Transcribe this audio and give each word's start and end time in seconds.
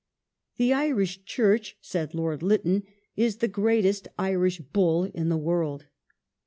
"The 0.57 0.73
Irish 0.73 1.25
Church," 1.25 1.77
said 1.79 2.15
Lord 2.15 2.41
Lytton, 2.41 2.81
"is 3.15 3.35
the 3.37 3.47
gi*eatest 3.47 4.07
Irish 4.17 4.57
Bull 4.57 5.03
in 5.03 5.29
the 5.29 5.37
world." 5.37 5.85